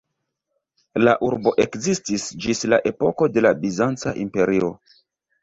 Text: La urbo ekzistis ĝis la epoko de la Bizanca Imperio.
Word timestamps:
La 1.03 1.11
urbo 1.27 1.53
ekzistis 1.65 2.25
ĝis 2.47 2.63
la 2.75 2.81
epoko 2.93 3.29
de 3.37 3.45
la 3.49 3.53
Bizanca 3.61 4.17
Imperio. 4.27 4.73